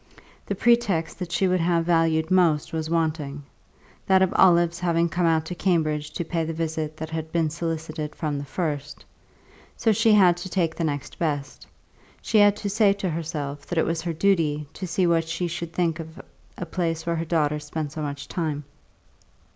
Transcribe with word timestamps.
The 0.47 0.55
pretext 0.55 1.19
that 1.19 1.31
she 1.31 1.47
would 1.47 1.59
have 1.59 1.85
valued 1.85 2.31
most 2.31 2.73
was 2.73 2.89
wanting 2.89 3.43
that 4.07 4.23
of 4.23 4.33
Olive's 4.33 4.79
having 4.79 5.07
come 5.09 5.27
out 5.27 5.45
to 5.45 5.53
Cambridge 5.53 6.09
to 6.13 6.25
pay 6.25 6.43
the 6.43 6.53
visit 6.55 6.97
that 6.97 7.11
had 7.11 7.31
been 7.31 7.51
solicited 7.51 8.15
from 8.15 8.39
the 8.39 8.43
first; 8.45 9.05
so 9.77 9.91
she 9.91 10.13
had 10.13 10.37
to 10.37 10.49
take 10.49 10.73
the 10.75 10.83
next 10.83 11.19
best 11.19 11.67
she 12.19 12.39
had 12.39 12.55
to 12.55 12.67
say 12.67 12.93
to 12.93 13.11
herself 13.11 13.67
that 13.67 13.77
it 13.77 13.85
was 13.85 14.01
her 14.01 14.11
duty 14.13 14.65
to 14.73 14.87
see 14.87 15.05
what 15.05 15.27
she 15.27 15.47
should 15.47 15.71
think 15.71 15.99
of 15.99 16.19
a 16.57 16.65
place 16.65 17.05
where 17.05 17.17
her 17.17 17.23
daughter 17.25 17.59
spent 17.59 17.91
so 17.91 18.01
much 18.01 18.27
time. 18.27 18.63